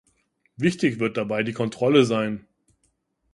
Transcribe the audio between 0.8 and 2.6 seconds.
wird dabei die Kontrolle sein.